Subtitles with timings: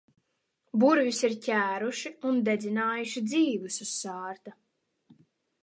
[0.83, 4.59] Burvjus ir ķēruši un dedzinājuši dzīvus uz sārta.